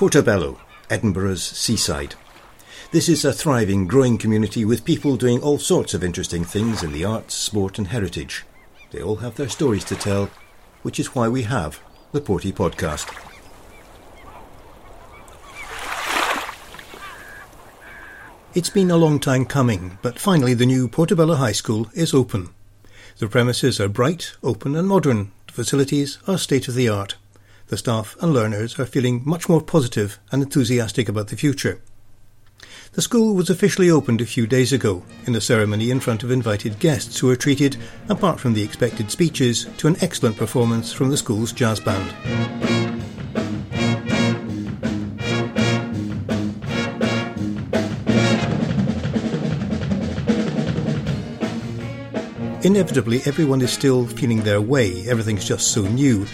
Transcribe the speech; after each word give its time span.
Portobello, 0.00 0.58
Edinburgh's 0.88 1.42
seaside. 1.42 2.14
This 2.90 3.06
is 3.06 3.22
a 3.22 3.34
thriving, 3.34 3.86
growing 3.86 4.16
community 4.16 4.64
with 4.64 4.86
people 4.86 5.16
doing 5.16 5.42
all 5.42 5.58
sorts 5.58 5.92
of 5.92 6.02
interesting 6.02 6.42
things 6.42 6.82
in 6.82 6.92
the 6.92 7.04
arts, 7.04 7.34
sport, 7.34 7.76
and 7.76 7.88
heritage. 7.88 8.46
They 8.92 9.02
all 9.02 9.16
have 9.16 9.36
their 9.36 9.50
stories 9.50 9.84
to 9.84 9.96
tell, 9.96 10.30
which 10.80 10.98
is 10.98 11.14
why 11.14 11.28
we 11.28 11.42
have 11.42 11.80
the 12.12 12.20
Porty 12.22 12.50
Podcast. 12.50 13.14
It's 18.54 18.70
been 18.70 18.90
a 18.90 18.96
long 18.96 19.20
time 19.20 19.44
coming, 19.44 19.98
but 20.00 20.18
finally 20.18 20.54
the 20.54 20.64
new 20.64 20.88
Portobello 20.88 21.34
High 21.34 21.52
School 21.52 21.90
is 21.92 22.14
open. 22.14 22.48
The 23.18 23.28
premises 23.28 23.78
are 23.78 23.88
bright, 23.90 24.32
open, 24.42 24.76
and 24.76 24.88
modern. 24.88 25.32
The 25.48 25.52
facilities 25.52 26.18
are 26.26 26.38
state 26.38 26.68
of 26.68 26.74
the 26.74 26.88
art. 26.88 27.16
The 27.70 27.76
staff 27.76 28.16
and 28.20 28.32
learners 28.32 28.80
are 28.80 28.84
feeling 28.84 29.22
much 29.24 29.48
more 29.48 29.60
positive 29.60 30.18
and 30.32 30.42
enthusiastic 30.42 31.08
about 31.08 31.28
the 31.28 31.36
future. 31.36 31.80
The 32.94 33.00
school 33.00 33.36
was 33.36 33.48
officially 33.48 33.88
opened 33.88 34.20
a 34.20 34.26
few 34.26 34.48
days 34.48 34.72
ago 34.72 35.04
in 35.24 35.36
a 35.36 35.40
ceremony 35.40 35.92
in 35.92 36.00
front 36.00 36.24
of 36.24 36.32
invited 36.32 36.80
guests 36.80 37.20
who 37.20 37.28
were 37.28 37.36
treated, 37.36 37.76
apart 38.08 38.40
from 38.40 38.54
the 38.54 38.62
expected 38.64 39.12
speeches, 39.12 39.68
to 39.76 39.86
an 39.86 39.94
excellent 40.00 40.36
performance 40.36 40.92
from 40.92 41.10
the 41.10 41.16
school's 41.16 41.52
jazz 41.52 41.78
band. 41.78 42.12
Inevitably, 52.64 53.20
everyone 53.26 53.62
is 53.62 53.70
still 53.70 54.08
feeling 54.08 54.42
their 54.42 54.60
way, 54.60 55.08
everything's 55.08 55.46
just 55.46 55.68
so 55.68 55.82
new, 55.82 56.26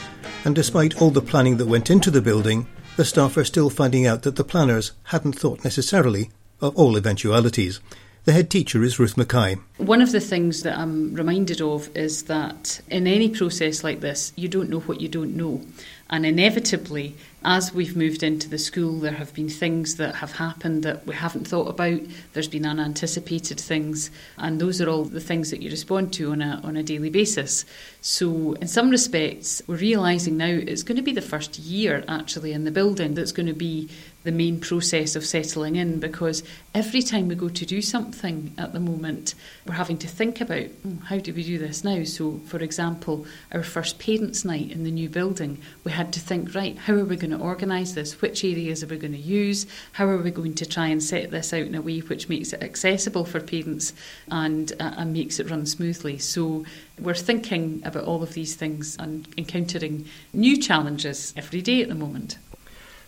and 0.46 0.54
despite 0.54 1.02
all 1.02 1.10
the 1.10 1.20
planning 1.20 1.56
that 1.56 1.66
went 1.66 1.90
into 1.90 2.08
the 2.08 2.22
building, 2.22 2.68
the 2.96 3.04
staff 3.04 3.36
are 3.36 3.44
still 3.44 3.68
finding 3.68 4.06
out 4.06 4.22
that 4.22 4.36
the 4.36 4.44
planners 4.44 4.92
hadn't 5.06 5.32
thought 5.32 5.64
necessarily 5.64 6.30
of 6.60 6.76
all 6.76 6.96
eventualities. 6.96 7.80
The 8.26 8.32
head 8.32 8.48
teacher 8.48 8.84
is 8.84 8.96
Ruth 9.00 9.16
Mackay. 9.16 9.56
One 9.78 10.00
of 10.00 10.12
the 10.12 10.20
things 10.20 10.62
that 10.62 10.78
I'm 10.78 11.14
reminded 11.14 11.60
of 11.60 11.90
is 11.96 12.24
that 12.24 12.80
in 12.88 13.08
any 13.08 13.28
process 13.28 13.82
like 13.82 14.00
this, 14.00 14.32
you 14.36 14.46
don't 14.46 14.70
know 14.70 14.78
what 14.80 15.00
you 15.00 15.08
don't 15.08 15.36
know. 15.36 15.62
And 16.10 16.24
inevitably, 16.24 17.16
as 17.46 17.72
we've 17.72 17.96
moved 17.96 18.24
into 18.24 18.48
the 18.48 18.58
school, 18.58 18.98
there 18.98 19.12
have 19.12 19.32
been 19.32 19.48
things 19.48 19.96
that 19.96 20.16
have 20.16 20.32
happened 20.32 20.82
that 20.82 21.06
we 21.06 21.14
haven't 21.14 21.46
thought 21.46 21.68
about. 21.68 22.00
There's 22.32 22.48
been 22.48 22.66
unanticipated 22.66 23.60
things, 23.60 24.10
and 24.36 24.60
those 24.60 24.80
are 24.80 24.88
all 24.88 25.04
the 25.04 25.20
things 25.20 25.52
that 25.52 25.62
you 25.62 25.70
respond 25.70 26.12
to 26.14 26.32
on 26.32 26.42
a, 26.42 26.60
on 26.64 26.76
a 26.76 26.82
daily 26.82 27.08
basis. 27.08 27.64
So, 28.00 28.54
in 28.54 28.66
some 28.66 28.90
respects, 28.90 29.62
we're 29.68 29.76
realising 29.76 30.36
now 30.36 30.46
it's 30.46 30.82
going 30.82 30.96
to 30.96 31.02
be 31.02 31.12
the 31.12 31.22
first 31.22 31.56
year 31.60 32.04
actually 32.08 32.52
in 32.52 32.64
the 32.64 32.72
building 32.72 33.14
that's 33.14 33.32
going 33.32 33.46
to 33.46 33.54
be 33.54 33.90
the 34.26 34.32
main 34.32 34.58
process 34.58 35.14
of 35.14 35.24
settling 35.24 35.76
in 35.76 36.00
because 36.00 36.42
every 36.74 37.00
time 37.00 37.28
we 37.28 37.36
go 37.36 37.48
to 37.48 37.64
do 37.64 37.80
something 37.80 38.52
at 38.58 38.72
the 38.72 38.80
moment, 38.80 39.36
we're 39.66 39.74
having 39.74 39.96
to 39.96 40.08
think 40.08 40.40
about 40.40 40.66
oh, 40.84 40.98
how 41.04 41.18
do 41.18 41.32
we 41.32 41.44
do 41.44 41.58
this 41.58 41.84
now. 41.84 42.02
So, 42.02 42.40
for 42.46 42.58
example, 42.58 43.24
our 43.52 43.62
first 43.62 44.00
parents' 44.00 44.44
night 44.44 44.72
in 44.72 44.82
the 44.82 44.90
new 44.90 45.08
building, 45.08 45.58
we 45.84 45.92
had 45.92 46.12
to 46.12 46.20
think 46.20 46.56
right, 46.56 46.76
how 46.76 46.94
are 46.94 47.04
we 47.04 47.16
going 47.16 47.30
to 47.30 47.35
organise 47.40 47.92
this? 47.92 48.20
Which 48.20 48.44
areas 48.44 48.82
are 48.82 48.86
we 48.86 48.98
going 48.98 49.12
to 49.12 49.18
use? 49.18 49.66
How 49.92 50.06
are 50.06 50.18
we 50.18 50.30
going 50.30 50.54
to 50.54 50.66
try 50.66 50.88
and 50.88 51.02
set 51.02 51.30
this 51.30 51.52
out 51.52 51.62
in 51.62 51.74
a 51.74 51.82
way 51.82 52.00
which 52.00 52.28
makes 52.28 52.52
it 52.52 52.62
accessible 52.62 53.24
for 53.24 53.40
parents 53.40 53.92
and, 54.30 54.72
uh, 54.80 54.94
and 54.96 55.12
makes 55.12 55.38
it 55.38 55.50
run 55.50 55.66
smoothly? 55.66 56.18
So, 56.18 56.64
we're 56.98 57.14
thinking 57.14 57.82
about 57.84 58.04
all 58.04 58.22
of 58.22 58.32
these 58.32 58.54
things 58.54 58.96
and 58.98 59.28
encountering 59.36 60.06
new 60.32 60.56
challenges 60.56 61.34
every 61.36 61.60
day 61.60 61.82
at 61.82 61.88
the 61.88 61.94
moment. 61.94 62.38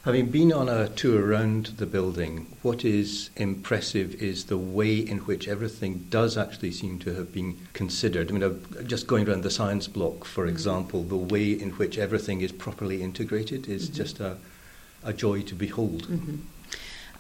Having 0.09 0.31
been 0.31 0.53
on 0.55 0.71
a 0.71 0.89
tour 0.89 1.23
around 1.23 1.67
the 1.77 1.85
building, 1.85 2.47
what 2.63 2.83
is 2.83 3.29
impressive 3.37 4.15
is 4.23 4.47
the 4.47 4.57
way 4.57 4.97
in 4.97 5.19
which 5.19 5.47
everything 5.47 6.07
does 6.09 6.39
actually 6.39 6.71
seem 6.71 6.99
to 7.01 7.13
have 7.13 7.31
been 7.31 7.59
considered. 7.75 8.31
I 8.31 8.33
mean, 8.33 8.87
just 8.87 9.07
going 9.07 9.29
around 9.29 9.43
the 9.43 9.51
science 9.51 9.87
block, 9.87 10.25
for 10.25 10.45
mm-hmm. 10.45 10.55
example, 10.55 11.03
the 11.03 11.15
way 11.15 11.53
in 11.53 11.73
which 11.73 11.99
everything 11.99 12.41
is 12.41 12.53
properly 12.53 13.03
integrated 13.03 13.69
is 13.69 13.85
mm-hmm. 13.85 13.97
just 13.97 14.19
a, 14.19 14.39
a 15.05 15.13
joy 15.13 15.43
to 15.43 15.55
behold. 15.55 16.09
Mm-hmm. 16.09 16.37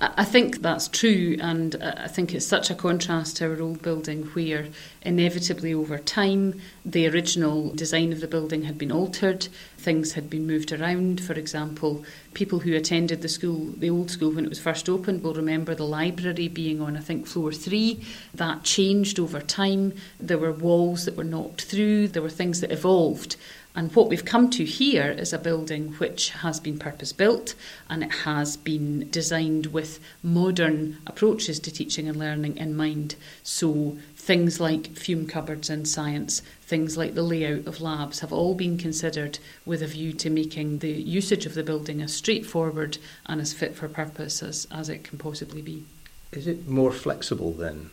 I 0.00 0.24
think 0.24 0.62
that's 0.62 0.86
true, 0.86 1.36
and 1.40 1.74
I 1.82 2.06
think 2.06 2.32
it's 2.32 2.46
such 2.46 2.70
a 2.70 2.74
contrast 2.76 3.38
to 3.38 3.50
our 3.50 3.60
old 3.60 3.82
building 3.82 4.26
where 4.26 4.68
inevitably 5.02 5.74
over 5.74 5.98
time 5.98 6.60
the 6.84 7.08
original 7.08 7.74
design 7.74 8.12
of 8.12 8.20
the 8.20 8.28
building 8.28 8.62
had 8.62 8.78
been 8.78 8.92
altered, 8.92 9.48
things 9.76 10.12
had 10.12 10.30
been 10.30 10.46
moved 10.46 10.70
around. 10.70 11.20
For 11.20 11.32
example, 11.32 12.04
people 12.32 12.60
who 12.60 12.76
attended 12.76 13.22
the 13.22 13.28
school, 13.28 13.74
the 13.76 13.90
old 13.90 14.12
school 14.12 14.30
when 14.30 14.44
it 14.44 14.50
was 14.50 14.60
first 14.60 14.88
opened, 14.88 15.24
will 15.24 15.34
remember 15.34 15.74
the 15.74 15.82
library 15.82 16.46
being 16.46 16.80
on, 16.80 16.96
I 16.96 17.00
think, 17.00 17.26
floor 17.26 17.50
three. 17.50 18.00
That 18.32 18.62
changed 18.62 19.18
over 19.18 19.40
time. 19.40 19.94
There 20.20 20.38
were 20.38 20.52
walls 20.52 21.06
that 21.06 21.16
were 21.16 21.24
knocked 21.24 21.62
through, 21.62 22.08
there 22.08 22.22
were 22.22 22.30
things 22.30 22.60
that 22.60 22.70
evolved. 22.70 23.34
And 23.78 23.94
what 23.94 24.08
we've 24.08 24.24
come 24.24 24.50
to 24.50 24.64
here 24.64 25.12
is 25.12 25.32
a 25.32 25.38
building 25.38 25.92
which 25.98 26.30
has 26.30 26.58
been 26.58 26.80
purpose 26.80 27.12
built 27.12 27.54
and 27.88 28.02
it 28.02 28.10
has 28.10 28.56
been 28.56 29.08
designed 29.10 29.66
with 29.66 30.00
modern 30.20 30.98
approaches 31.06 31.60
to 31.60 31.70
teaching 31.70 32.08
and 32.08 32.18
learning 32.18 32.56
in 32.56 32.76
mind. 32.76 33.14
So 33.44 33.96
things 34.16 34.58
like 34.58 34.96
fume 34.96 35.28
cupboards 35.28 35.70
in 35.70 35.84
science, 35.84 36.42
things 36.60 36.96
like 36.96 37.14
the 37.14 37.22
layout 37.22 37.68
of 37.68 37.80
labs 37.80 38.18
have 38.18 38.32
all 38.32 38.56
been 38.56 38.78
considered 38.78 39.38
with 39.64 39.80
a 39.80 39.86
view 39.86 40.12
to 40.14 40.28
making 40.28 40.80
the 40.80 40.90
usage 40.90 41.46
of 41.46 41.54
the 41.54 41.62
building 41.62 42.02
as 42.02 42.12
straightforward 42.12 42.98
and 43.26 43.40
as 43.40 43.52
fit 43.52 43.76
for 43.76 43.88
purpose 43.88 44.42
as, 44.42 44.66
as 44.72 44.88
it 44.88 45.04
can 45.04 45.18
possibly 45.18 45.62
be. 45.62 45.84
Is 46.32 46.48
it 46.48 46.66
more 46.66 46.90
flexible 46.90 47.52
then? 47.52 47.90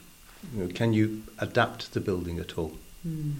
You 0.51 0.63
know, 0.63 0.73
can 0.73 0.93
you 0.93 1.21
adapt 1.37 1.93
the 1.93 1.99
building 1.99 2.39
at 2.39 2.57
all? 2.57 2.75
Mm. 3.07 3.33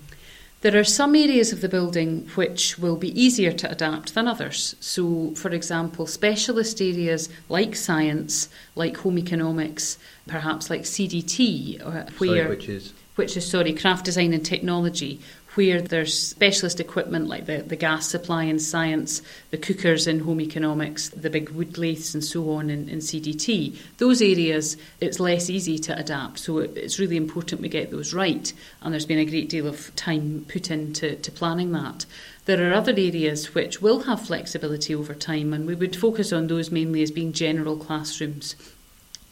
There 0.66 0.80
are 0.80 0.84
some 0.84 1.14
areas 1.14 1.54
of 1.54 1.62
the 1.62 1.70
building 1.70 2.28
which 2.34 2.80
will 2.80 2.96
be 2.96 3.10
easier 3.10 3.52
to 3.52 3.70
adapt 3.70 4.16
than 4.16 4.28
others. 4.28 4.76
So, 4.80 5.36
for 5.36 5.52
example, 5.52 6.08
specialist 6.08 6.82
areas 6.82 7.30
like 7.50 7.76
science, 7.76 8.50
like 8.74 8.98
home 8.98 9.20
economics, 9.20 10.00
perhaps 10.26 10.72
like 10.72 10.82
CDT, 10.82 11.86
where 11.86 12.08
Sorry, 12.10 12.48
which 12.48 12.68
is 12.68 12.94
which 13.16 13.38
is 13.38 13.48
sorry, 13.48 13.74
craft 13.74 14.06
design 14.06 14.34
and 14.34 14.44
technology, 14.44 15.20
where 15.56 15.82
there's 15.82 16.18
specialist 16.18 16.80
equipment 16.80 17.28
like 17.28 17.46
the, 17.46 17.58
the 17.58 17.76
gas 17.76 18.08
supply 18.08 18.44
in 18.44 18.60
science, 18.60 19.22
the 19.52 19.58
cookers 19.58 20.08
in 20.08 20.20
home 20.20 20.42
economics, 20.42 21.10
the 21.10 21.30
big 21.30 21.50
wood 21.50 21.78
lathes 21.78 22.14
and 22.14 22.24
so 22.24 22.52
on 22.52 22.70
in, 22.70 22.88
in 22.90 23.00
CDT, 23.00 23.78
those 23.98 24.22
areas 24.22 24.78
it's 25.02 25.20
less 25.20 25.50
easy 25.50 25.80
to 25.80 25.98
adapt. 25.98 26.40
So 26.40 26.60
it, 26.60 26.76
it's 26.78 27.00
really 27.00 27.18
important 27.18 27.62
we 27.62 27.70
get 27.70 27.92
those 27.92 28.14
right. 28.14 28.52
And 28.82 28.94
there's 28.94 29.06
been 29.06 29.20
a 29.20 29.26
great 29.26 29.50
deal 29.50 29.68
of 29.68 29.96
time 29.96 30.46
put 30.48 30.70
into 30.70 31.16
to 31.16 31.32
planning 31.32 31.72
that. 31.72 32.06
There 32.46 32.70
are 32.70 32.74
other 32.76 32.92
areas 32.92 33.56
which 33.56 33.82
will 33.82 34.02
have 34.02 34.28
flexibility 34.28 34.94
over 34.94 35.16
time, 35.16 35.52
and 35.52 35.66
we 35.66 35.74
would 35.74 35.96
focus 35.96 36.32
on 36.32 36.46
those 36.46 36.70
mainly 36.70 37.02
as 37.02 37.10
being 37.10 37.34
general 37.34 37.76
classrooms. 37.76 38.56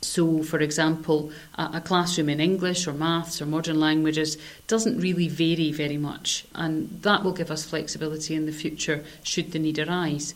So, 0.03 0.44
for 0.44 0.59
example, 0.59 1.31
a, 1.56 1.81
classroom 1.81 2.30
in 2.30 2.40
English 2.40 2.88
or 2.88 2.94
maths 2.94 3.41
or 3.41 3.46
modern 3.46 3.80
languages 3.80 4.38
doesn't 4.68 5.00
really 5.00 5.30
vary 5.30 5.72
very 5.72 5.97
much, 5.97 6.46
and 6.53 6.90
that 7.02 7.24
will 7.24 7.34
give 7.34 7.50
us 7.50 7.66
flexibility 7.66 8.36
in 8.36 8.46
the 8.46 8.52
future 8.52 9.03
should 9.24 9.52
the 9.52 9.59
need 9.59 9.80
arise. 9.80 10.34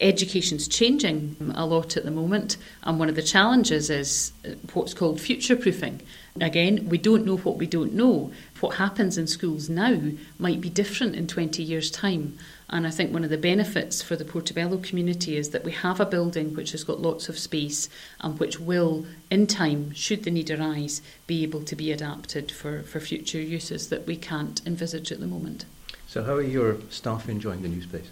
Education's 0.00 0.68
changing 0.68 1.52
a 1.56 1.66
lot 1.66 1.96
at 1.96 2.04
the 2.04 2.10
moment, 2.10 2.56
and 2.84 2.98
one 2.98 3.08
of 3.08 3.16
the 3.16 3.22
challenges 3.22 3.90
is 3.90 4.32
what's 4.72 4.94
called 4.94 5.20
future 5.20 5.56
proofing. 5.56 6.00
Again, 6.40 6.88
we 6.88 6.98
don't 6.98 7.26
know 7.26 7.38
what 7.38 7.56
we 7.56 7.66
don't 7.66 7.94
know. 7.94 8.30
What 8.60 8.76
happens 8.76 9.18
in 9.18 9.26
schools 9.26 9.68
now 9.68 9.98
might 10.38 10.60
be 10.60 10.70
different 10.70 11.16
in 11.16 11.26
20 11.26 11.64
years' 11.64 11.90
time. 11.90 12.38
And 12.70 12.86
I 12.86 12.90
think 12.90 13.12
one 13.12 13.24
of 13.24 13.30
the 13.30 13.38
benefits 13.38 14.00
for 14.00 14.14
the 14.14 14.24
Portobello 14.24 14.76
community 14.78 15.36
is 15.36 15.50
that 15.50 15.64
we 15.64 15.72
have 15.72 15.98
a 15.98 16.06
building 16.06 16.54
which 16.54 16.72
has 16.72 16.84
got 16.84 17.00
lots 17.00 17.28
of 17.28 17.38
space 17.38 17.88
and 18.20 18.38
which 18.38 18.60
will, 18.60 19.06
in 19.30 19.48
time, 19.48 19.92
should 19.94 20.22
the 20.22 20.30
need 20.30 20.50
arise, 20.50 21.02
be 21.26 21.42
able 21.42 21.62
to 21.62 21.74
be 21.74 21.90
adapted 21.90 22.52
for, 22.52 22.82
for 22.82 23.00
future 23.00 23.40
uses 23.40 23.88
that 23.88 24.06
we 24.06 24.16
can't 24.16 24.64
envisage 24.64 25.10
at 25.10 25.18
the 25.18 25.26
moment. 25.26 25.64
So, 26.06 26.22
how 26.22 26.34
are 26.34 26.42
your 26.42 26.78
staff 26.88 27.28
enjoying 27.28 27.62
the 27.62 27.68
new 27.68 27.82
space? 27.82 28.10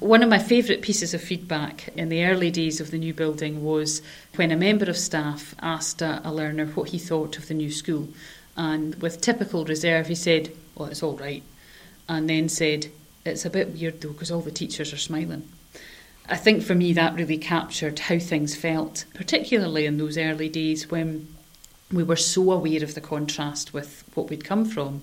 One 0.00 0.22
of 0.22 0.28
my 0.28 0.38
favourite 0.38 0.82
pieces 0.82 1.14
of 1.14 1.22
feedback 1.22 1.88
in 1.96 2.08
the 2.08 2.24
early 2.24 2.50
days 2.50 2.80
of 2.80 2.90
the 2.90 2.98
new 2.98 3.14
building 3.14 3.64
was 3.64 4.02
when 4.36 4.50
a 4.50 4.56
member 4.56 4.86
of 4.86 4.96
staff 4.96 5.54
asked 5.60 6.02
a, 6.02 6.20
a 6.24 6.32
learner 6.32 6.66
what 6.66 6.90
he 6.90 6.98
thought 6.98 7.38
of 7.38 7.48
the 7.48 7.54
new 7.54 7.70
school. 7.70 8.08
And 8.56 8.96
with 8.96 9.20
typical 9.20 9.64
reserve, 9.64 10.08
he 10.08 10.14
said, 10.14 10.52
Well, 10.74 10.88
it's 10.88 11.02
all 11.02 11.16
right. 11.16 11.42
And 12.08 12.28
then 12.28 12.48
said, 12.48 12.88
it's 13.24 13.44
a 13.44 13.50
bit 13.50 13.72
weird 13.72 14.00
though 14.00 14.10
because 14.10 14.30
all 14.30 14.40
the 14.40 14.50
teachers 14.50 14.92
are 14.92 14.98
smiling. 14.98 15.48
I 16.28 16.36
think 16.36 16.62
for 16.62 16.74
me 16.74 16.92
that 16.92 17.14
really 17.14 17.38
captured 17.38 17.98
how 17.98 18.18
things 18.18 18.56
felt, 18.56 19.04
particularly 19.14 19.86
in 19.86 19.98
those 19.98 20.16
early 20.16 20.48
days 20.48 20.90
when 20.90 21.28
we 21.92 22.02
were 22.02 22.16
so 22.16 22.50
aware 22.50 22.82
of 22.82 22.94
the 22.94 23.00
contrast 23.00 23.72
with 23.72 24.04
what 24.14 24.30
we'd 24.30 24.44
come 24.44 24.64
from. 24.64 25.02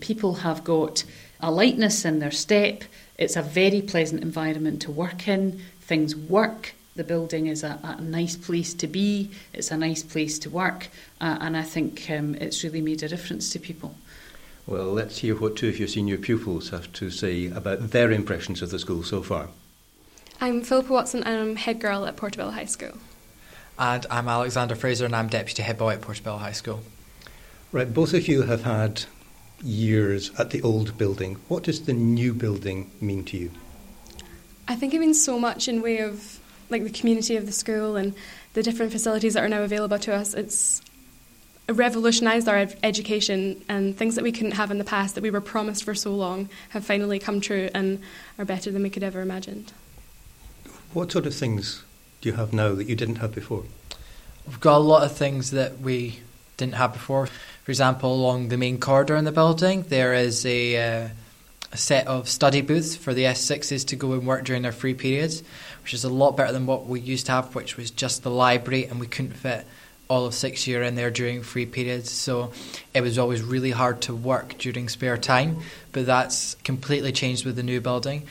People 0.00 0.34
have 0.36 0.62
got 0.62 1.04
a 1.40 1.50
lightness 1.50 2.04
in 2.04 2.18
their 2.18 2.30
step. 2.30 2.84
It's 3.16 3.36
a 3.36 3.42
very 3.42 3.82
pleasant 3.82 4.22
environment 4.22 4.82
to 4.82 4.90
work 4.90 5.28
in. 5.28 5.60
Things 5.80 6.14
work 6.14 6.74
the 6.98 7.04
building 7.04 7.46
is 7.46 7.62
a, 7.62 7.78
a, 7.82 8.02
nice 8.02 8.36
place 8.36 8.74
to 8.74 8.86
be, 8.86 9.30
it's 9.54 9.70
a 9.70 9.76
nice 9.76 10.02
place 10.02 10.38
to 10.40 10.50
work, 10.50 10.88
uh, 11.20 11.38
and 11.40 11.56
I 11.56 11.62
think 11.62 12.10
um, 12.10 12.34
it's 12.34 12.62
really 12.64 12.82
made 12.82 13.02
a 13.02 13.08
difference 13.08 13.50
to 13.50 13.58
people. 13.58 13.94
Well, 14.66 14.92
let's 14.92 15.18
hear 15.18 15.34
what 15.34 15.56
two 15.56 15.68
of 15.68 15.78
your 15.78 15.88
senior 15.88 16.18
pupils 16.18 16.70
have 16.70 16.92
to 16.94 17.08
say 17.10 17.46
about 17.46 17.90
their 17.90 18.10
impressions 18.10 18.60
of 18.60 18.70
the 18.70 18.78
school 18.78 19.02
so 19.02 19.22
far. 19.22 19.48
I'm 20.40 20.60
Philippa 20.62 20.92
Watson 20.92 21.22
and 21.22 21.40
I'm 21.40 21.56
head 21.56 21.80
girl 21.80 22.04
at 22.04 22.16
Portobello 22.16 22.50
High 22.50 22.66
School. 22.66 22.98
And 23.78 24.04
I'm 24.10 24.28
Alexander 24.28 24.74
Fraser 24.74 25.04
and 25.04 25.16
I'm 25.16 25.28
deputy 25.28 25.62
head 25.62 25.78
boy 25.78 25.94
at 25.94 26.00
Portobello 26.02 26.38
High 26.38 26.52
School. 26.52 26.80
Right, 27.72 27.92
both 27.92 28.12
of 28.12 28.28
you 28.28 28.42
have 28.42 28.64
had 28.64 29.04
years 29.62 30.30
at 30.38 30.50
the 30.50 30.62
old 30.62 30.96
building. 30.98 31.36
What 31.48 31.64
does 31.64 31.82
the 31.82 31.92
new 31.92 32.32
building 32.32 32.90
mean 33.00 33.24
to 33.24 33.36
you? 33.36 33.50
I 34.68 34.74
think 34.74 34.94
it 34.94 35.00
means 35.00 35.22
so 35.22 35.38
much 35.38 35.68
in 35.68 35.82
way 35.82 35.98
of 35.98 36.38
like 36.70 36.84
the 36.84 36.90
community 36.90 37.36
of 37.36 37.46
the 37.46 37.52
school 37.52 37.96
and 37.96 38.14
the 38.52 38.62
different 38.62 38.92
facilities 38.92 39.34
that 39.34 39.42
are 39.42 39.48
now 39.48 39.62
available 39.62 39.98
to 39.98 40.14
us. 40.14 40.34
It's 40.34 40.82
revolutionised 41.68 42.48
our 42.48 42.56
ed- 42.56 42.78
education 42.82 43.62
and 43.68 43.96
things 43.96 44.14
that 44.14 44.24
we 44.24 44.32
couldn't 44.32 44.52
have 44.52 44.70
in 44.70 44.78
the 44.78 44.84
past 44.84 45.14
that 45.14 45.22
we 45.22 45.30
were 45.30 45.40
promised 45.40 45.84
for 45.84 45.94
so 45.94 46.14
long 46.14 46.48
have 46.70 46.84
finally 46.84 47.18
come 47.18 47.40
true 47.40 47.68
and 47.74 48.00
are 48.38 48.44
better 48.44 48.70
than 48.70 48.82
we 48.82 48.90
could 48.90 49.02
ever 49.02 49.20
imagined. 49.20 49.72
What 50.92 51.12
sort 51.12 51.26
of 51.26 51.34
things 51.34 51.82
do 52.20 52.28
you 52.28 52.34
have 52.36 52.52
now 52.52 52.74
that 52.74 52.88
you 52.88 52.96
didn't 52.96 53.16
have 53.16 53.34
before? 53.34 53.64
We've 54.46 54.60
got 54.60 54.78
a 54.78 54.80
lot 54.80 55.04
of 55.04 55.16
things 55.16 55.50
that 55.50 55.78
we 55.80 56.20
didn't 56.56 56.74
have 56.74 56.94
before. 56.94 57.28
For 57.68 57.72
example, 57.72 58.14
along 58.14 58.48
the 58.48 58.56
main 58.56 58.80
corridor 58.80 59.14
in 59.14 59.26
the 59.26 59.30
building, 59.30 59.82
there 59.82 60.14
is 60.14 60.46
a, 60.46 61.02
uh, 61.02 61.08
a 61.70 61.76
set 61.76 62.06
of 62.06 62.26
study 62.26 62.62
booths 62.62 62.96
for 62.96 63.12
the 63.12 63.24
S6s 63.24 63.88
to 63.88 63.94
go 63.94 64.14
and 64.14 64.26
work 64.26 64.44
during 64.44 64.62
their 64.62 64.72
free 64.72 64.94
periods, 64.94 65.42
which 65.82 65.92
is 65.92 66.02
a 66.02 66.08
lot 66.08 66.34
better 66.34 66.50
than 66.50 66.64
what 66.64 66.86
we 66.86 66.98
used 66.98 67.26
to 67.26 67.32
have, 67.32 67.54
which 67.54 67.76
was 67.76 67.90
just 67.90 68.22
the 68.22 68.30
library, 68.30 68.86
and 68.86 68.98
we 68.98 69.06
couldn't 69.06 69.34
fit 69.34 69.66
all 70.08 70.24
of 70.24 70.32
six 70.32 70.66
year 70.66 70.82
in 70.82 70.94
there 70.94 71.10
during 71.10 71.42
free 71.42 71.66
periods. 71.66 72.10
So 72.10 72.52
it 72.94 73.02
was 73.02 73.18
always 73.18 73.42
really 73.42 73.72
hard 73.72 74.00
to 74.02 74.14
work 74.14 74.56
during 74.56 74.88
spare 74.88 75.18
time, 75.18 75.58
but 75.92 76.06
that's 76.06 76.54
completely 76.64 77.12
changed 77.12 77.44
with 77.44 77.56
the 77.56 77.62
new 77.62 77.82
building. 77.82 78.22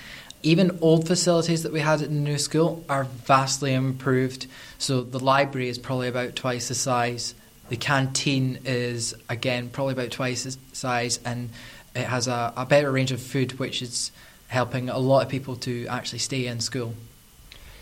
Even 0.42 0.80
old 0.81 1.06
facilities 1.06 1.62
that 1.62 1.72
we 1.72 1.81
had 1.81 2.01
at 2.01 2.10
the 2.10 2.16
new 2.16 2.39
school 2.39 2.84
are 2.89 3.04
vastly 3.04 3.75
improved. 3.75 4.48
So 4.80 5.04
the 5.04 5.19
library 5.19 5.69
is 5.69 5.78
probably 5.78 6.07
about 6.07 6.36
twice 6.36 6.69
the 6.69 6.74
size. 6.74 7.36
The 7.69 7.78
canteen 7.78 8.60
is 8.66 9.14
again 9.30 9.69
probably 9.69 9.94
about 9.94 10.12
twice 10.12 10.44
the 10.44 10.58
size, 10.74 11.19
and 11.25 11.50
it 11.96 12.06
has 12.06 12.28
a, 12.28 12.54
a 12.56 12.66
better 12.66 12.92
range 12.92 13.12
of 13.12 13.22
food, 13.22 13.60
which 13.60 13.81
is 13.81 14.12
helping 14.48 14.90
a 14.90 14.98
lot 14.98 15.24
of 15.24 15.30
people 15.30 15.56
to 15.58 15.86
actually 15.88 16.19
stay 16.19 16.48
in 16.48 16.60
school. 16.62 16.94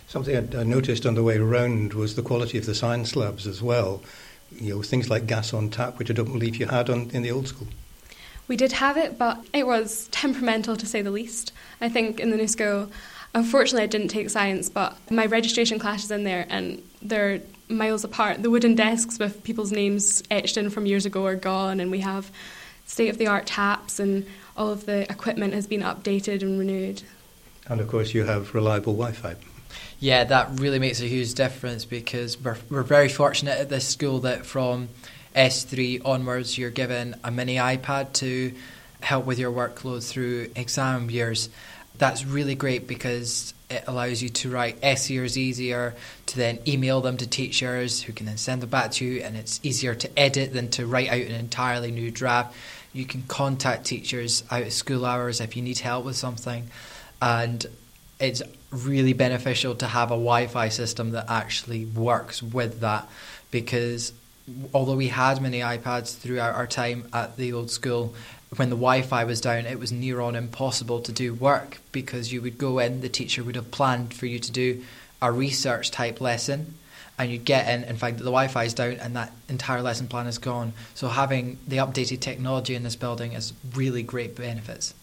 Something 0.07 0.55
I 0.55 0.63
noticed 0.63 1.05
on 1.05 1.15
the 1.15 1.23
way 1.23 1.37
around 1.37 1.93
was 1.93 2.15
the 2.15 2.21
quality 2.21 2.57
of 2.57 2.65
the 2.65 2.75
science 2.75 3.15
labs 3.15 3.45
as 3.45 3.61
well. 3.61 4.01
You 4.51 4.75
know, 4.75 4.81
things 4.81 5.09
like 5.09 5.27
gas 5.27 5.53
on 5.53 5.69
tap, 5.69 5.99
which 5.99 6.09
I 6.09 6.13
don't 6.13 6.31
believe 6.31 6.55
you 6.55 6.67
had 6.67 6.89
on, 6.89 7.09
in 7.11 7.21
the 7.21 7.31
old 7.31 7.47
school. 7.47 7.67
We 8.47 8.55
did 8.55 8.71
have 8.73 8.97
it, 8.97 9.17
but 9.17 9.43
it 9.53 9.65
was 9.65 10.07
temperamental 10.11 10.77
to 10.77 10.85
say 10.85 11.01
the 11.01 11.11
least. 11.11 11.51
I 11.81 11.89
think 11.89 12.19
in 12.19 12.29
the 12.29 12.37
new 12.37 12.47
school, 12.47 12.91
unfortunately, 13.33 13.83
I 13.83 13.87
didn't 13.87 14.09
take 14.09 14.29
science, 14.29 14.69
but 14.69 14.95
my 15.11 15.25
registration 15.25 15.79
class 15.79 16.03
is 16.03 16.11
in 16.11 16.23
there 16.23 16.45
and 16.49 16.81
they're 17.01 17.41
miles 17.69 18.03
apart. 18.03 18.43
The 18.43 18.49
wooden 18.49 18.75
desks 18.75 19.19
with 19.19 19.43
people's 19.43 19.71
names 19.71 20.23
etched 20.29 20.57
in 20.57 20.69
from 20.69 20.85
years 20.85 21.05
ago 21.05 21.25
are 21.25 21.35
gone, 21.35 21.79
and 21.79 21.91
we 21.91 21.99
have 22.01 22.31
state 22.85 23.09
of 23.09 23.17
the 23.17 23.27
art 23.27 23.47
taps, 23.47 23.99
and 23.99 24.25
all 24.55 24.69
of 24.69 24.85
the 24.85 25.09
equipment 25.11 25.53
has 25.53 25.67
been 25.67 25.81
updated 25.81 26.41
and 26.41 26.59
renewed. 26.59 27.03
And 27.67 27.81
of 27.81 27.87
course, 27.87 28.13
you 28.13 28.23
have 28.25 28.53
reliable 28.53 28.93
Wi 28.93 29.11
Fi. 29.13 29.35
Yeah, 29.99 30.23
that 30.25 30.59
really 30.59 30.79
makes 30.79 31.01
a 31.01 31.05
huge 31.05 31.33
difference 31.33 31.85
because 31.85 32.39
we're, 32.39 32.57
we're 32.69 32.83
very 32.83 33.09
fortunate 33.09 33.59
at 33.59 33.69
this 33.69 33.87
school 33.87 34.19
that 34.19 34.45
from 34.45 34.89
S3 35.35 36.05
onwards, 36.05 36.57
you're 36.57 36.69
given 36.69 37.15
a 37.23 37.31
mini 37.31 37.55
iPad 37.55 38.13
to 38.13 38.53
help 39.01 39.25
with 39.25 39.39
your 39.39 39.51
workload 39.51 40.07
through 40.07 40.51
exam 40.55 41.09
years. 41.09 41.49
That's 41.97 42.25
really 42.25 42.55
great 42.55 42.87
because 42.87 43.53
it 43.69 43.83
allows 43.87 44.21
you 44.21 44.29
to 44.29 44.49
write 44.49 44.77
essays 44.83 45.37
easier, 45.37 45.95
to 46.27 46.37
then 46.37 46.59
email 46.67 47.01
them 47.01 47.17
to 47.17 47.27
teachers 47.27 48.01
who 48.01 48.13
can 48.13 48.25
then 48.25 48.37
send 48.37 48.61
them 48.61 48.69
back 48.69 48.91
to 48.91 49.05
you, 49.05 49.21
and 49.21 49.35
it's 49.35 49.59
easier 49.63 49.95
to 49.95 50.19
edit 50.19 50.53
than 50.53 50.69
to 50.71 50.85
write 50.85 51.09
out 51.09 51.21
an 51.21 51.31
entirely 51.31 51.91
new 51.91 52.11
draft. 52.11 52.55
You 52.93 53.05
can 53.05 53.23
contact 53.23 53.85
teachers 53.85 54.43
out 54.51 54.63
of 54.63 54.73
school 54.73 55.05
hours 55.05 55.41
if 55.41 55.55
you 55.57 55.63
need 55.63 55.79
help 55.79 56.05
with 56.05 56.15
something, 56.15 56.67
and 57.21 57.65
it's 58.19 58.41
really 58.71 59.13
beneficial 59.13 59.75
to 59.75 59.87
have 59.87 60.11
a 60.11 60.15
Wi 60.15 60.47
Fi 60.47 60.69
system 60.69 61.11
that 61.11 61.25
actually 61.29 61.85
works 61.85 62.41
with 62.41 62.81
that 62.81 63.09
because 63.51 64.13
although 64.73 64.95
we 64.95 65.07
had 65.07 65.41
many 65.41 65.59
iPads 65.59 66.17
throughout 66.17 66.55
our 66.55 66.67
time 66.67 67.07
at 67.13 67.35
the 67.37 67.53
old 67.53 67.71
school, 67.71 68.13
when 68.55 68.69
the 68.69 68.75
Wi 68.75 69.01
Fi 69.01 69.23
was 69.23 69.41
down, 69.41 69.65
it 69.65 69.79
was 69.79 69.91
near 69.91 70.21
on 70.21 70.35
impossible 70.35 71.01
to 71.01 71.11
do 71.11 71.33
work 71.33 71.79
because 71.91 72.31
you 72.31 72.41
would 72.41 72.57
go 72.57 72.79
in, 72.79 73.01
the 73.01 73.09
teacher 73.09 73.43
would 73.43 73.55
have 73.55 73.71
planned 73.71 74.13
for 74.13 74.25
you 74.25 74.39
to 74.39 74.51
do 74.51 74.83
a 75.21 75.31
research 75.31 75.91
type 75.91 76.21
lesson. 76.21 76.75
And 77.17 77.31
you'd 77.31 77.45
get 77.45 77.69
in 77.69 77.85
and 77.85 77.97
find 77.97 78.17
that 78.17 78.23
the 78.23 78.29
Wi 78.29 78.49
Fi 78.49 78.65
is 78.65 78.73
down 78.73 78.93
and 78.93 79.15
that 79.15 79.31
entire 79.47 79.81
lesson 79.81 80.07
plan 80.07 80.27
is 80.27 80.37
gone. 80.37 80.73
So, 80.95 81.07
having 81.07 81.57
the 81.65 81.77
updated 81.77 82.19
technology 82.19 82.75
in 82.75 82.83
this 82.83 82.97
building 82.97 83.31
is 83.31 83.53
really 83.73 84.03
great 84.03 84.35
benefits. 84.35 84.93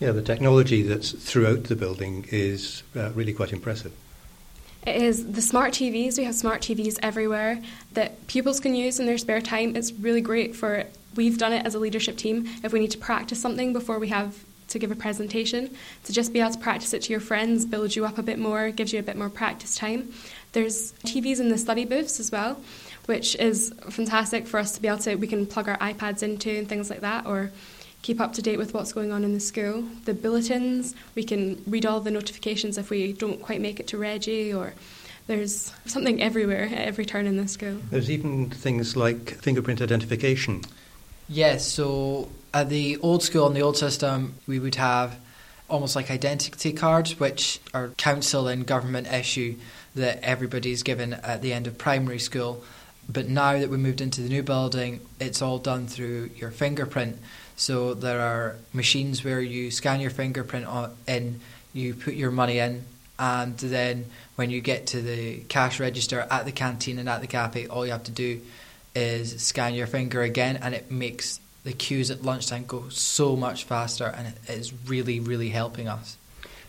Yeah, 0.00 0.10
the 0.10 0.22
technology 0.22 0.82
that's 0.82 1.12
throughout 1.12 1.64
the 1.64 1.76
building 1.76 2.26
is 2.30 2.82
uh, 2.96 3.10
really 3.10 3.32
quite 3.32 3.52
impressive. 3.52 3.92
It 4.86 4.96
is 4.96 5.32
the 5.32 5.42
smart 5.42 5.72
TVs. 5.74 6.16
We 6.16 6.24
have 6.24 6.34
smart 6.34 6.62
TVs 6.62 6.98
everywhere 7.02 7.62
that 7.92 8.26
pupils 8.26 8.60
can 8.60 8.74
use 8.74 8.98
in 8.98 9.06
their 9.06 9.18
spare 9.18 9.42
time. 9.42 9.76
It's 9.76 9.92
really 9.92 10.22
great 10.22 10.56
for, 10.56 10.86
we've 11.16 11.38
done 11.38 11.52
it 11.52 11.66
as 11.66 11.74
a 11.74 11.78
leadership 11.78 12.16
team. 12.16 12.48
If 12.62 12.72
we 12.72 12.80
need 12.80 12.90
to 12.92 12.98
practice 12.98 13.40
something 13.40 13.72
before 13.72 13.98
we 13.98 14.08
have 14.08 14.44
to 14.68 14.78
give 14.78 14.90
a 14.90 14.96
presentation, 14.96 15.70
to 16.04 16.12
just 16.12 16.32
be 16.32 16.40
able 16.40 16.52
to 16.52 16.58
practice 16.58 16.94
it 16.94 17.02
to 17.02 17.10
your 17.10 17.20
friends 17.20 17.64
builds 17.64 17.96
you 17.96 18.04
up 18.04 18.18
a 18.18 18.22
bit 18.22 18.38
more, 18.38 18.70
gives 18.70 18.92
you 18.92 19.00
a 19.00 19.02
bit 19.02 19.16
more 19.16 19.28
practice 19.28 19.74
time. 19.74 20.12
There's 20.52 20.92
TVs 21.04 21.40
in 21.40 21.48
the 21.48 21.58
study 21.58 21.84
booths 21.84 22.20
as 22.20 22.30
well, 22.30 22.60
which 23.06 23.34
is 23.36 23.74
fantastic 23.88 24.46
for 24.46 24.58
us 24.58 24.72
to 24.72 24.82
be 24.82 24.88
able 24.88 24.98
to, 24.98 25.16
we 25.16 25.26
can 25.26 25.46
plug 25.46 25.68
our 25.68 25.78
iPads 25.78 26.22
into 26.22 26.50
and 26.50 26.68
things 26.68 26.88
like 26.88 27.00
that, 27.00 27.26
or 27.26 27.50
keep 28.02 28.20
up 28.20 28.32
to 28.34 28.42
date 28.42 28.58
with 28.58 28.72
what's 28.72 28.92
going 28.92 29.12
on 29.12 29.24
in 29.24 29.34
the 29.34 29.40
school. 29.40 29.84
The 30.04 30.14
bulletins, 30.14 30.94
we 31.14 31.24
can 31.24 31.62
read 31.66 31.84
all 31.84 32.00
the 32.00 32.10
notifications 32.10 32.78
if 32.78 32.90
we 32.90 33.12
don't 33.12 33.42
quite 33.42 33.60
make 33.60 33.80
it 33.80 33.88
to 33.88 33.98
Reggie 33.98 34.52
or 34.52 34.74
there's 35.26 35.72
something 35.86 36.20
everywhere 36.20 36.64
at 36.64 36.78
every 36.78 37.04
turn 37.04 37.26
in 37.26 37.36
the 37.36 37.46
school. 37.46 37.78
There's 37.90 38.10
even 38.10 38.50
things 38.50 38.96
like 38.96 39.36
fingerprint 39.42 39.80
identification. 39.80 40.62
Yes, 41.32 41.64
so 41.64 42.28
at 42.52 42.68
the 42.68 42.96
old 42.96 43.22
school 43.22 43.46
and 43.46 43.54
the 43.54 43.62
old 43.62 43.76
system, 43.76 44.34
we 44.48 44.58
would 44.58 44.74
have 44.74 45.16
almost 45.68 45.94
like 45.94 46.10
identity 46.10 46.72
cards, 46.72 47.20
which 47.20 47.60
are 47.72 47.90
council 47.90 48.48
and 48.48 48.66
government 48.66 49.06
issue 49.06 49.54
that 49.94 50.18
everybody's 50.24 50.82
given 50.82 51.14
at 51.14 51.40
the 51.40 51.52
end 51.52 51.68
of 51.68 51.78
primary 51.78 52.18
school. 52.18 52.64
But 53.08 53.28
now 53.28 53.56
that 53.56 53.70
we 53.70 53.76
moved 53.76 54.00
into 54.00 54.22
the 54.22 54.28
new 54.28 54.42
building, 54.42 55.00
it's 55.20 55.40
all 55.40 55.58
done 55.58 55.86
through 55.86 56.30
your 56.34 56.50
fingerprint. 56.50 57.16
So 57.54 57.94
there 57.94 58.20
are 58.20 58.56
machines 58.72 59.22
where 59.22 59.40
you 59.40 59.70
scan 59.70 60.00
your 60.00 60.10
fingerprint 60.10 60.66
in, 61.06 61.38
you 61.72 61.94
put 61.94 62.14
your 62.14 62.32
money 62.32 62.58
in, 62.58 62.84
and 63.20 63.56
then 63.56 64.06
when 64.34 64.50
you 64.50 64.60
get 64.60 64.88
to 64.88 65.00
the 65.00 65.38
cash 65.48 65.78
register 65.78 66.26
at 66.28 66.44
the 66.44 66.52
canteen 66.52 66.98
and 66.98 67.08
at 67.08 67.20
the 67.20 67.28
cafe, 67.28 67.68
all 67.68 67.86
you 67.86 67.92
have 67.92 68.04
to 68.04 68.12
do 68.12 68.40
is 68.94 69.40
scan 69.42 69.74
your 69.74 69.86
finger 69.86 70.22
again, 70.22 70.56
and 70.56 70.74
it 70.74 70.90
makes 70.90 71.40
the 71.64 71.72
queues 71.72 72.10
at 72.10 72.24
lunchtime 72.24 72.64
go 72.66 72.88
so 72.88 73.36
much 73.36 73.64
faster, 73.64 74.06
and 74.06 74.28
it 74.28 74.50
is 74.50 74.72
really, 74.86 75.20
really 75.20 75.50
helping 75.50 75.88
us. 75.88 76.16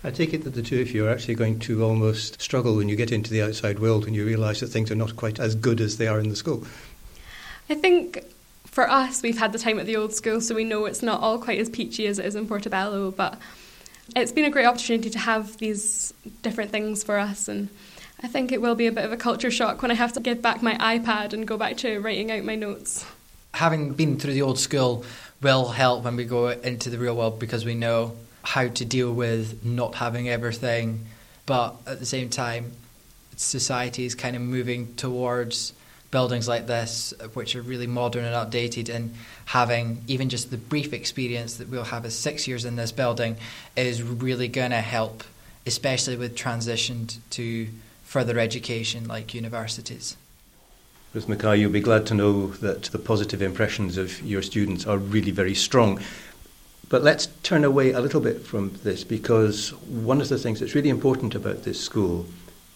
I 0.04 0.10
take 0.10 0.34
it 0.34 0.44
that 0.46 0.56
the 0.56 0.64
two 0.64 0.82
of 0.82 0.92
you 0.92 1.06
are 1.06 1.10
actually 1.10 1.36
going 1.36 1.60
to 1.60 1.84
almost 1.84 2.42
struggle 2.42 2.76
when 2.76 2.90
you 2.90 2.96
get 2.96 3.12
into 3.12 3.30
the 3.30 3.44
outside 3.44 3.78
world 3.78 4.06
and 4.06 4.16
you 4.16 4.26
realise 4.26 4.60
that 4.62 4.68
things 4.68 4.90
are 4.90 4.96
not 4.96 5.16
quite 5.16 5.40
as 5.40 5.54
good 5.54 5.80
as 5.80 5.98
they 5.98 6.08
are 6.08 6.20
in 6.20 6.30
the 6.30 6.36
school. 6.36 6.66
I 7.70 7.76
think 7.76 8.26
for 8.66 8.90
us, 8.90 9.22
we've 9.22 9.38
had 9.38 9.54
the 9.54 9.60
time 9.60 9.78
at 9.78 9.86
the 9.86 9.96
old 9.98 10.14
school, 10.14 10.42
so 10.42 10.56
we 10.56 10.64
know 10.64 10.86
it's 10.86 11.04
not 11.04 11.22
all 11.22 11.38
quite 11.38 11.60
as 11.60 11.70
peachy 11.70 12.08
as 12.08 12.18
it 12.18 12.26
is 12.26 12.36
in 12.36 12.48
Portobello, 12.48 13.12
but 13.12 13.38
it's 14.16 14.32
been 14.32 14.46
a 14.46 14.50
great 14.50 14.66
opportunity 14.66 15.12
to 15.12 15.20
have 15.20 15.58
these 15.58 16.14
different 16.42 16.72
things 16.72 17.04
for 17.04 17.20
us 17.20 17.48
and 17.48 17.70
I 18.24 18.28
think 18.28 18.52
it 18.52 18.62
will 18.62 18.76
be 18.76 18.88
a 18.88 18.92
bit 18.92 19.06
of 19.06 19.12
a 19.12 19.18
culture 19.18 19.52
shock 19.52 19.82
when 19.82 19.92
I 19.92 19.96
have 19.96 20.14
to 20.14 20.20
give 20.20 20.42
back 20.42 20.62
my 20.62 20.76
iPad 20.76 21.34
and 21.34 21.48
go 21.48 21.58
back 21.58 21.78
to 21.78 22.00
writing 22.00 22.32
out 22.32 22.44
my 22.44 22.56
notes. 22.56 23.06
Having 23.54 23.94
been 23.94 24.20
through 24.20 24.34
the 24.34 24.44
old 24.44 24.60
school 24.60 25.04
will 25.42 25.70
help 25.70 26.04
when 26.04 26.16
we 26.16 26.26
go 26.26 26.50
into 26.50 26.90
the 26.90 27.00
real 27.00 27.16
world 27.16 27.40
because 27.40 27.66
we 27.66 27.74
know 27.74 28.16
how 28.44 28.68
to 28.68 28.86
deal 28.86 29.12
with 29.12 29.66
not 29.66 29.96
having 29.96 30.30
everything, 30.30 31.06
but 31.46 31.76
at 31.88 32.00
the 32.00 32.06
same 32.06 32.30
time, 32.30 32.72
society 33.36 34.06
is 34.06 34.16
kind 34.16 34.36
of 34.36 34.42
moving 34.42 34.94
towards 34.96 35.74
buildings 36.12 36.48
like 36.48 36.68
this, 36.68 37.14
which 37.34 37.56
are 37.56 37.62
really 37.62 37.88
modern 37.88 38.24
and 38.24 38.36
updated, 38.36 38.94
and 38.94 39.16
having 39.46 40.04
even 40.08 40.30
just 40.30 40.52
the 40.52 40.58
brief 40.58 40.94
experience 40.94 41.56
that 41.56 41.70
we'll 41.70 41.86
have 41.86 42.06
as 42.06 42.18
six 42.18 42.48
years 42.48 42.66
in 42.66 42.76
this 42.76 42.92
building 42.92 43.36
is 43.76 44.04
really 44.04 44.48
going 44.48 44.72
to 44.72 44.82
help, 44.82 45.24
especially 45.66 46.18
with 46.18 46.36
transition 46.36 47.08
to 47.32 47.68
further 48.12 48.38
education 48.38 49.08
like 49.08 49.34
universities. 49.34 50.18
Ruth 51.14 51.30
Mackay, 51.30 51.56
you'll 51.56 51.72
be 51.72 51.80
glad 51.80 52.06
to 52.08 52.14
know 52.14 52.48
that 52.48 52.84
the 52.84 53.00
positive 53.00 53.42
impressions 53.42 53.98
of 53.98 54.22
your 54.22 54.42
students 54.42 54.86
are 54.86 54.98
really 54.98 55.32
very 55.32 55.56
strong. 55.56 55.98
But 56.90 57.04
let's 57.04 57.28
turn 57.42 57.64
away 57.64 57.94
a 57.94 58.02
little 58.02 58.20
bit 58.20 58.46
from 58.46 58.78
this 58.84 59.06
because 59.06 59.70
one 59.86 60.20
of 60.20 60.28
the 60.28 60.38
things 60.38 60.60
that's 60.60 60.76
really 60.76 60.90
important 60.90 61.36
about 61.36 61.64
this 61.64 61.80
school 61.80 62.26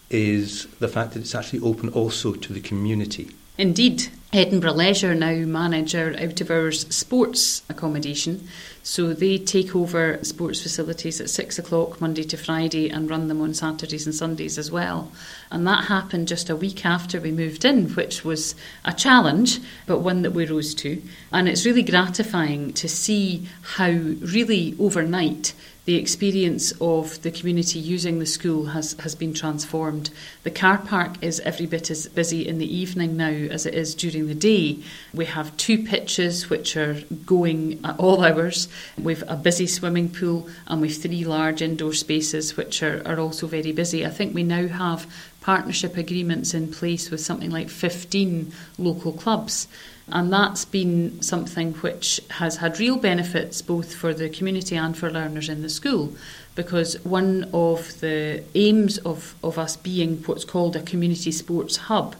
is 0.08 0.68
the 0.78 0.88
fact 0.88 1.12
that 1.12 1.20
it's 1.20 1.34
actually 1.34 1.60
open 1.60 1.90
also 1.90 2.32
to 2.32 2.52
the 2.54 2.60
community. 2.60 3.28
Indeed, 3.58 4.08
Edinburgh 4.32 4.72
Leisure 4.72 5.14
now 5.14 5.32
manage 5.46 5.94
our 5.94 6.14
out 6.18 6.40
of 6.40 6.50
hours 6.50 6.86
sports 6.94 7.62
accommodation. 7.68 8.48
So 8.82 9.12
they 9.12 9.38
take 9.38 9.74
over 9.74 10.18
sports 10.22 10.60
facilities 10.60 11.20
at 11.20 11.30
six 11.30 11.58
o'clock 11.58 12.00
Monday 12.00 12.24
to 12.24 12.36
Friday 12.36 12.88
and 12.88 13.08
run 13.08 13.28
them 13.28 13.40
on 13.40 13.54
Saturdays 13.54 14.04
and 14.04 14.14
Sundays 14.14 14.58
as 14.58 14.70
well. 14.70 15.10
And 15.50 15.66
that 15.66 15.84
happened 15.86 16.28
just 16.28 16.50
a 16.50 16.56
week 16.56 16.84
after 16.84 17.20
we 17.20 17.30
moved 17.30 17.64
in, 17.64 17.88
which 17.94 18.24
was 18.24 18.54
a 18.84 18.92
challenge, 18.92 19.60
but 19.86 20.00
one 20.00 20.22
that 20.22 20.32
we 20.32 20.46
rose 20.46 20.74
to. 20.76 21.02
And 21.32 21.48
it's 21.48 21.66
really 21.66 21.82
gratifying 21.82 22.72
to 22.74 22.88
see 22.88 23.48
how, 23.62 23.90
really 23.90 24.76
overnight, 24.78 25.52
the 25.86 25.94
experience 25.94 26.72
of 26.80 27.22
the 27.22 27.30
community 27.30 27.78
using 27.78 28.18
the 28.18 28.26
school 28.26 28.66
has, 28.66 28.94
has 29.00 29.14
been 29.14 29.32
transformed. 29.32 30.10
The 30.42 30.50
car 30.50 30.78
park 30.78 31.14
is 31.22 31.38
every 31.40 31.66
bit 31.66 31.90
as 31.90 32.08
busy 32.08 32.46
in 32.46 32.58
the 32.58 32.76
evening 32.76 33.16
now 33.16 33.30
as 33.30 33.66
it 33.66 33.74
is 33.74 33.94
during 33.94 34.26
the 34.26 34.34
day. 34.34 34.80
We 35.14 35.26
have 35.26 35.56
two 35.56 35.84
pitches 35.84 36.50
which 36.50 36.76
are 36.76 37.00
going 37.24 37.80
at 37.84 37.98
all 38.00 38.24
hours. 38.24 38.66
We've 38.98 39.22
a 39.28 39.36
busy 39.36 39.68
swimming 39.68 40.10
pool 40.10 40.48
and 40.66 40.80
we've 40.80 40.96
three 40.96 41.24
large 41.24 41.62
indoor 41.62 41.94
spaces 41.94 42.56
which 42.56 42.82
are, 42.82 43.00
are 43.06 43.20
also 43.20 43.46
very 43.46 43.70
busy. 43.70 44.04
I 44.04 44.10
think 44.10 44.34
we 44.34 44.42
now 44.42 44.66
have 44.66 45.06
partnership 45.40 45.96
agreements 45.96 46.52
in 46.52 46.72
place 46.72 47.12
with 47.12 47.20
something 47.20 47.50
like 47.50 47.70
15 47.70 48.52
local 48.76 49.12
clubs. 49.12 49.68
And 50.08 50.32
that's 50.32 50.64
been 50.64 51.20
something 51.20 51.72
which 51.74 52.20
has 52.30 52.56
had 52.56 52.78
real 52.78 52.96
benefits 52.96 53.60
both 53.60 53.94
for 53.94 54.14
the 54.14 54.28
community 54.28 54.76
and 54.76 54.96
for 54.96 55.10
learners 55.10 55.48
in 55.48 55.62
the 55.62 55.68
school. 55.68 56.14
Because 56.54 57.04
one 57.04 57.50
of 57.52 58.00
the 58.00 58.44
aims 58.54 58.98
of, 58.98 59.34
of 59.42 59.58
us 59.58 59.76
being 59.76 60.22
what's 60.22 60.44
called 60.44 60.76
a 60.76 60.82
community 60.82 61.32
sports 61.32 61.76
hub 61.76 62.14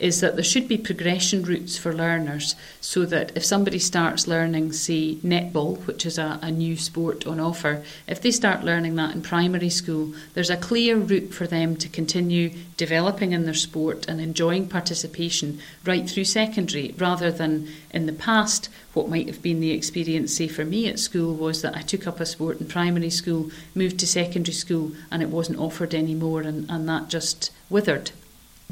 is 0.00 0.20
that 0.20 0.34
there 0.34 0.42
should 0.42 0.66
be 0.66 0.78
progression 0.78 1.42
routes 1.42 1.76
for 1.76 1.92
learners 1.92 2.56
so 2.80 3.04
that 3.04 3.30
if 3.36 3.44
somebody 3.44 3.78
starts 3.78 4.26
learning, 4.26 4.72
say, 4.72 5.16
netball, 5.16 5.76
which 5.86 6.06
is 6.06 6.16
a, 6.16 6.38
a, 6.42 6.50
new 6.50 6.74
sport 6.74 7.26
on 7.26 7.38
offer, 7.38 7.84
if 8.06 8.20
they 8.22 8.30
start 8.30 8.64
learning 8.64 8.96
that 8.96 9.14
in 9.14 9.20
primary 9.20 9.68
school, 9.68 10.14
there's 10.32 10.48
a 10.48 10.56
clear 10.56 10.96
route 10.96 11.34
for 11.34 11.46
them 11.46 11.76
to 11.76 11.88
continue 11.88 12.50
developing 12.78 13.32
in 13.32 13.44
their 13.44 13.54
sport 13.54 14.08
and 14.08 14.20
enjoying 14.20 14.66
participation 14.66 15.60
right 15.84 16.08
through 16.08 16.24
secondary 16.24 16.94
rather 16.96 17.30
than 17.30 17.68
in 17.90 18.06
the 18.06 18.12
past. 18.12 18.70
What 18.94 19.10
might 19.10 19.26
have 19.26 19.42
been 19.42 19.60
the 19.60 19.72
experience, 19.72 20.34
say, 20.34 20.48
for 20.48 20.64
me 20.64 20.88
at 20.88 20.98
school 20.98 21.34
was 21.34 21.60
that 21.60 21.76
I 21.76 21.82
took 21.82 22.06
up 22.06 22.20
a 22.20 22.26
sport 22.26 22.58
in 22.58 22.66
primary 22.66 23.10
school, 23.10 23.50
moved 23.74 23.98
to 24.00 24.06
secondary 24.06 24.54
school, 24.54 24.92
and 25.10 25.22
it 25.22 25.28
wasn't 25.28 25.58
offered 25.58 25.94
anymore, 25.94 26.40
and, 26.40 26.68
and 26.70 26.88
that 26.88 27.08
just 27.08 27.52
withered. 27.68 28.12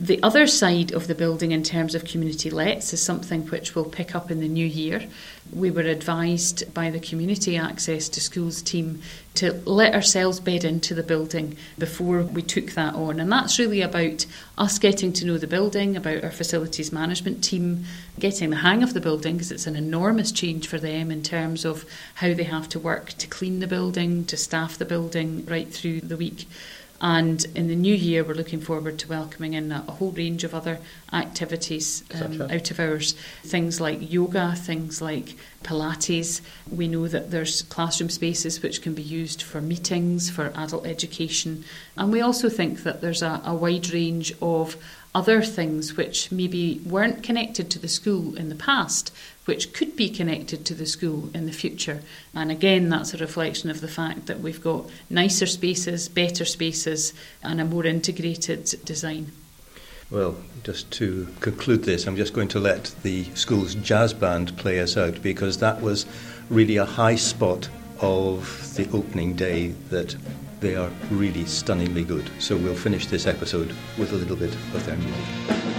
The 0.01 0.23
other 0.23 0.47
side 0.47 0.93
of 0.93 1.09
the 1.09 1.15
building 1.17 1.51
in 1.51 1.65
terms 1.65 1.97
of 1.97 2.05
community 2.05 2.51
lets 2.51 2.93
is 2.93 3.03
something 3.03 3.45
which 3.49 3.75
we'll 3.75 3.85
pick 3.85 4.15
up 4.15 4.31
in 4.31 4.39
the 4.39 4.47
new 4.47 4.65
year. 4.65 5.09
We 5.53 5.73
were 5.73 5.83
advised 5.83 6.73
by 6.73 6.91
the 6.91 7.01
Community 7.01 7.57
Access 7.57 8.09
to 8.11 8.21
Schools 8.21 8.63
team 8.63 9.03
to 9.35 9.55
let 9.65 9.95
ourselves 9.95 10.39
bed 10.39 10.63
into 10.63 10.95
the 10.95 11.03
building 11.03 11.57
before 11.79 12.23
we 12.23 12.43
took 12.43 12.73
that 12.73 12.95
on. 12.95 13.19
And 13.19 13.33
that's 13.33 13.59
really 13.59 13.81
about 13.81 14.25
us 14.57 14.79
getting 14.79 15.13
to 15.15 15.27
know 15.27 15.37
the 15.37 15.49
building, 15.49 15.97
about 15.97 16.23
our 16.23 16.31
facilities 16.31 16.93
management 16.93 17.43
team, 17.43 17.85
getting 18.21 18.51
the 18.51 18.57
hang 18.57 18.85
of 18.85 18.95
the 18.95 19.01
building, 19.01 19.35
because 19.35 19.51
it's 19.51 19.67
an 19.67 19.75
enormous 19.75 20.31
change 20.31 20.69
for 20.69 20.79
them 20.79 21.11
in 21.11 21.25
terms 21.25 21.65
of 21.65 21.85
how 22.15 22.33
they 22.35 22.45
have 22.45 22.69
to 22.69 22.79
work 22.79 23.15
to 23.15 23.27
clean 23.27 23.59
the 23.59 23.67
building, 23.67 24.25
to 24.27 24.37
staff 24.37 24.79
the 24.79 24.85
building 24.85 25.45
right 25.47 25.73
through 25.73 26.03
the 26.03 26.17
week. 26.17 26.47
And 27.01 27.45
in 27.55 27.69
the 27.69 27.77
new 27.77 27.95
year, 27.95 28.25
we're 28.25 28.35
looking 28.35 28.61
forward 28.61 28.99
to 28.99 29.09
welcoming 29.09 29.55
in 29.55 29.71
a, 29.71 29.85
a 29.87 29.93
whole 29.93 30.11
range 30.11 30.43
of 30.43 30.55
other 30.55 30.81
activities 31.13 32.03
um, 32.15 32.43
out 32.43 32.71
of 32.71 32.81
hours. 32.81 33.13
Things 33.45 33.81
like 33.81 34.11
yoga, 34.13 34.55
things 34.57 35.01
like 35.01 35.37
Pilates. 35.63 36.41
We 36.71 36.89
know 36.89 37.07
that 37.07 37.31
there's 37.31 37.63
classroom 37.63 38.11
spaces 38.11 38.63
which 38.63 38.83
can 38.83 38.95
be 38.95 39.03
used 39.03 39.43
for 39.43 39.61
meetings, 39.61 40.29
for 40.29 40.53
adult 40.57 40.87
education. 40.87 41.65
And 41.97 42.11
we 42.11 42.21
also 42.21 42.49
think 42.49 42.83
that 42.83 43.01
there's 43.01 43.23
a, 43.23 43.43
a 43.45 43.55
wide 43.55 43.91
range 43.91 44.35
of 44.43 44.77
other 45.15 45.43
things 45.43 45.97
which 45.97 46.31
maybe 46.31 46.81
weren't 46.85 47.23
connected 47.23 47.71
to 47.71 47.79
the 47.79 47.89
school 47.89 48.37
in 48.37 48.49
the 48.49 48.55
past, 48.55 49.13
which 49.47 49.73
could 49.73 49.97
be 49.97 50.11
connected 50.11 50.65
to 50.67 50.75
the 50.75 50.87
school 50.87 51.31
in 51.35 51.47
the 51.47 51.53
future. 51.53 52.03
And 52.35 52.51
again, 52.51 52.89
that's 52.91 53.15
a 53.15 53.19
reflection 53.19 53.71
of 53.71 53.81
the 53.81 53.89
fact 53.89 54.27
that 54.27 54.41
we've 54.41 54.63
got 54.63 54.89
nicer 55.09 55.47
spaces, 55.47 56.09
better 56.09 56.45
spaces, 56.45 57.15
and 57.43 57.61
a 57.61 57.65
more 57.65 57.87
integrated 57.87 58.85
design. 58.85 59.33
Well, 60.11 60.37
just 60.63 60.91
to 60.93 61.29
conclude 61.41 61.85
this, 61.85 62.07
I'm 62.07 62.17
just 62.17 62.33
going 62.33 62.49
to 62.49 62.61
let 62.61 62.95
the 63.03 63.25
school's 63.35 63.75
jazz 63.75 64.15
band 64.15 64.57
play 64.57 64.81
us 64.81 64.97
out 64.97 65.23
because 65.23 65.59
that 65.59 65.83
was 65.83 66.07
really 66.49 66.77
a 66.77 66.85
high 66.85 67.17
spot 67.17 67.69
of 68.01 68.75
the 68.77 68.89
opening 68.91 69.35
day 69.35 69.69
that 69.91 70.17
they 70.61 70.77
are 70.77 70.91
really 71.11 71.45
stunningly 71.45 72.05
good. 72.05 72.31
So 72.39 72.57
we'll 72.57 72.75
finish 72.75 73.07
this 73.07 73.27
episode 73.27 73.75
with 73.97 74.13
a 74.13 74.17
little 74.17 74.37
bit 74.37 74.55
of 74.55 74.85
their 74.87 74.97
music. 74.97 75.78